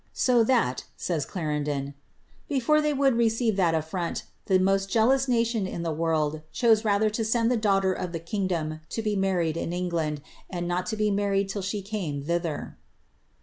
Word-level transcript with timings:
^ 0.01 0.03
So 0.13 0.43
that,'^ 0.43 0.85
says 0.97 1.27
Clarendon, 1.27 1.87
^^ 1.89 1.93
before 2.49 2.81
they 2.81 2.91
would 2.91 3.13
lat 3.55 3.75
affront, 3.75 4.23
the 4.47 4.57
most 4.57 4.89
jealous 4.89 5.27
nation 5.27 5.67
in 5.67 5.83
the 5.83 5.91
world 5.91 6.41
chose 6.51 6.83
rather 6.83 7.11
to 7.11 7.57
daughter 7.57 7.93
of 7.93 8.11
the 8.11 8.17
kingdom 8.19 8.79
to 8.89 9.03
be 9.03 9.15
married 9.15 9.57
in 9.57 9.71
England, 9.71 10.23
and 10.49 10.67
not 10.67 10.87
to 10.87 10.95
d 10.95 11.43
till 11.45 11.61
she 11.61 11.83
came 11.83 12.23
thither." 12.23 12.79